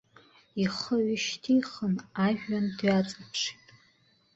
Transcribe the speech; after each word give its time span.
Ихы 0.63 0.97
ҩышьҭихын 1.05 1.95
ажәҩан 2.25 2.65
дҩаҵаԥшит. 2.77 3.65